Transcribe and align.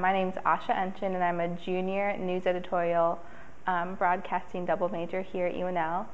My 0.00 0.12
name 0.12 0.30
is 0.30 0.34
Asha 0.44 0.74
Anchan, 0.74 1.14
and 1.14 1.22
I'm 1.22 1.38
a 1.38 1.46
junior 1.64 2.16
news 2.16 2.46
editorial 2.46 3.16
um, 3.68 3.94
broadcasting 3.94 4.66
double 4.66 4.88
major 4.88 5.22
here 5.22 5.46
at 5.46 5.54
UNL. 5.54 6.06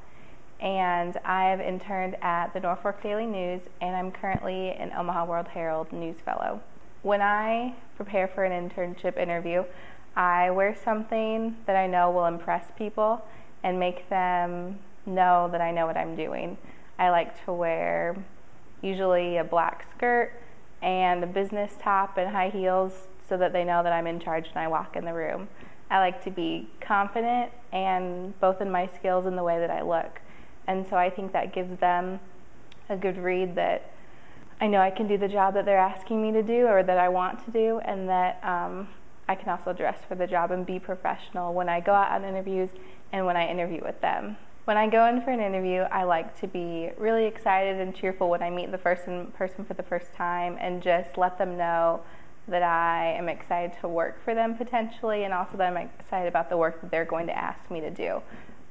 And 0.60 1.16
I've 1.24 1.60
interned 1.60 2.18
at 2.20 2.52
the 2.52 2.60
Norfolk 2.60 3.02
Daily 3.02 3.24
News, 3.24 3.62
and 3.80 3.96
I'm 3.96 4.12
currently 4.12 4.72
an 4.72 4.92
Omaha 4.94 5.24
World 5.24 5.48
Herald 5.48 5.90
News 5.94 6.16
Fellow. 6.26 6.60
When 7.00 7.22
I 7.22 7.74
prepare 7.96 8.28
for 8.28 8.44
an 8.44 8.68
internship 8.68 9.16
interview, 9.16 9.64
I 10.14 10.50
wear 10.50 10.76
something 10.84 11.56
that 11.64 11.74
I 11.74 11.86
know 11.86 12.10
will 12.10 12.26
impress 12.26 12.66
people 12.76 13.24
and 13.62 13.80
make 13.80 14.10
them 14.10 14.78
know 15.06 15.48
that 15.52 15.62
I 15.62 15.70
know 15.70 15.86
what 15.86 15.96
I'm 15.96 16.16
doing. 16.16 16.58
I 16.98 17.08
like 17.08 17.42
to 17.46 17.52
wear 17.54 18.14
usually 18.82 19.38
a 19.38 19.44
black 19.44 19.86
skirt 19.96 20.34
and 20.82 21.22
a 21.22 21.26
business 21.26 21.72
top 21.80 22.16
and 22.16 22.30
high 22.30 22.50
heels 22.50 22.92
so 23.28 23.36
that 23.36 23.52
they 23.52 23.64
know 23.64 23.82
that 23.82 23.92
I'm 23.92 24.06
in 24.06 24.20
charge 24.20 24.46
when 24.52 24.64
I 24.64 24.68
walk 24.68 24.96
in 24.96 25.04
the 25.04 25.14
room. 25.14 25.48
I 25.90 25.98
like 25.98 26.22
to 26.24 26.30
be 26.30 26.68
confident 26.80 27.50
and 27.72 28.38
both 28.40 28.60
in 28.60 28.70
my 28.70 28.88
skills 28.98 29.26
and 29.26 29.36
the 29.36 29.42
way 29.42 29.58
that 29.58 29.70
I 29.70 29.82
look. 29.82 30.20
And 30.66 30.86
so 30.88 30.96
I 30.96 31.10
think 31.10 31.32
that 31.32 31.52
gives 31.52 31.78
them 31.80 32.20
a 32.88 32.96
good 32.96 33.18
read 33.18 33.54
that 33.56 33.90
I 34.60 34.66
know 34.66 34.80
I 34.80 34.90
can 34.90 35.08
do 35.08 35.16
the 35.16 35.28
job 35.28 35.54
that 35.54 35.64
they're 35.64 35.78
asking 35.78 36.20
me 36.20 36.32
to 36.32 36.42
do 36.42 36.66
or 36.66 36.82
that 36.82 36.98
I 36.98 37.08
want 37.08 37.42
to 37.46 37.50
do, 37.50 37.80
and 37.82 38.08
that 38.10 38.44
um, 38.44 38.88
I 39.26 39.34
can 39.34 39.48
also 39.48 39.72
dress 39.72 39.98
for 40.06 40.16
the 40.16 40.26
job 40.26 40.50
and 40.50 40.66
be 40.66 40.78
professional 40.78 41.54
when 41.54 41.68
I 41.68 41.80
go 41.80 41.92
out 41.92 42.12
on 42.12 42.24
interviews 42.24 42.68
and 43.10 43.24
when 43.24 43.36
I 43.36 43.48
interview 43.48 43.80
with 43.82 43.98
them. 44.02 44.36
When 44.70 44.76
I 44.76 44.86
go 44.86 45.06
in 45.06 45.20
for 45.22 45.32
an 45.32 45.40
interview, 45.40 45.80
I 45.80 46.04
like 46.04 46.38
to 46.42 46.46
be 46.46 46.90
really 46.96 47.24
excited 47.24 47.80
and 47.80 47.92
cheerful 47.92 48.30
when 48.30 48.40
I 48.40 48.50
meet 48.50 48.70
the 48.70 48.78
person 48.78 49.32
person 49.36 49.64
for 49.64 49.74
the 49.74 49.82
first 49.82 50.14
time 50.14 50.56
and 50.60 50.80
just 50.80 51.18
let 51.18 51.38
them 51.38 51.56
know 51.56 52.02
that 52.46 52.62
I 52.62 53.16
am 53.18 53.28
excited 53.28 53.76
to 53.80 53.88
work 53.88 54.22
for 54.22 54.32
them 54.32 54.56
potentially, 54.56 55.24
and 55.24 55.34
also 55.34 55.56
that 55.56 55.66
I'm 55.66 55.76
excited 55.76 56.28
about 56.28 56.50
the 56.50 56.56
work 56.56 56.80
that 56.82 56.90
they're 56.92 57.04
going 57.04 57.26
to 57.26 57.36
ask 57.36 57.68
me 57.68 57.80
to 57.80 57.90
do. 57.90 58.22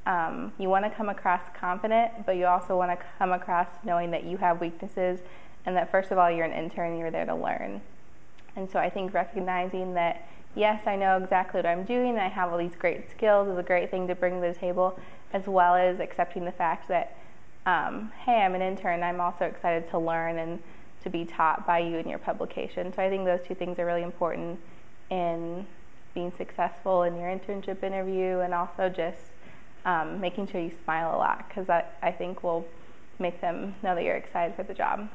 Um, 0.05 0.53
you 0.57 0.69
want 0.69 0.85
to 0.85 0.89
come 0.89 1.09
across 1.09 1.41
confident, 1.53 2.25
but 2.25 2.37
you 2.37 2.45
also 2.45 2.77
want 2.77 2.97
to 2.97 3.05
come 3.17 3.33
across 3.33 3.67
knowing 3.83 4.09
that 4.11 4.23
you 4.23 4.37
have 4.37 4.61
weaknesses 4.61 5.19
and 5.65 5.75
that, 5.75 5.91
first 5.91 6.11
of 6.11 6.17
all, 6.17 6.31
you're 6.31 6.45
an 6.45 6.53
intern 6.53 6.97
you're 6.97 7.11
there 7.11 7.25
to 7.25 7.35
learn. 7.35 7.81
And 8.55 8.71
so 8.71 8.79
I 8.79 8.89
think 8.89 9.13
recognizing 9.13 9.95
that, 9.95 10.25
yes, 10.55 10.87
I 10.87 10.95
know 10.95 11.17
exactly 11.17 11.59
what 11.59 11.65
I'm 11.65 11.83
doing 11.83 12.17
I 12.17 12.27
have 12.27 12.51
all 12.51 12.57
these 12.57 12.75
great 12.75 13.09
skills 13.09 13.47
is 13.47 13.57
a 13.57 13.63
great 13.63 13.91
thing 13.91 14.07
to 14.07 14.15
bring 14.15 14.41
to 14.41 14.47
the 14.47 14.53
table, 14.53 14.99
as 15.33 15.47
well 15.47 15.75
as 15.75 15.99
accepting 15.99 16.45
the 16.45 16.51
fact 16.51 16.87
that, 16.87 17.17
um, 17.65 18.11
hey, 18.25 18.41
I'm 18.41 18.55
an 18.55 18.61
intern, 18.61 19.03
I'm 19.03 19.21
also 19.21 19.45
excited 19.45 19.89
to 19.91 19.99
learn 19.99 20.37
and 20.37 20.59
to 21.03 21.09
be 21.09 21.25
taught 21.25 21.65
by 21.65 21.79
you 21.79 21.97
in 21.97 22.09
your 22.09 22.19
publication. 22.19 22.93
So 22.93 23.01
I 23.01 23.09
think 23.09 23.25
those 23.25 23.41
two 23.47 23.55
things 23.55 23.79
are 23.79 23.85
really 23.85 24.03
important 24.03 24.59
in 25.09 25.65
being 26.13 26.31
successful 26.37 27.03
in 27.03 27.15
your 27.15 27.29
internship 27.29 27.83
interview 27.83 28.39
and 28.39 28.53
also 28.53 28.89
just 28.89 29.19
um, 29.85 30.19
making 30.19 30.47
sure 30.47 30.59
you 30.59 30.71
smile 30.83 31.15
a 31.15 31.17
lot 31.17 31.47
because 31.47 31.67
that 31.67 31.97
I 32.01 32.11
think 32.11 32.43
will 32.43 32.67
make 33.19 33.39
them 33.41 33.75
know 33.83 33.95
that 33.95 34.03
you're 34.03 34.15
excited 34.15 34.55
for 34.55 34.63
the 34.63 34.73
job. 34.73 35.07